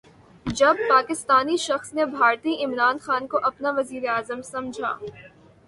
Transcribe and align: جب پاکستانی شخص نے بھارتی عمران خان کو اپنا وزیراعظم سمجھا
جب 0.45 0.75
پاکستانی 0.89 1.57
شخص 1.57 1.93
نے 1.93 2.05
بھارتی 2.07 2.55
عمران 2.65 2.97
خان 3.01 3.27
کو 3.27 3.39
اپنا 3.43 3.71
وزیراعظم 3.77 4.41
سمجھا 4.43 4.93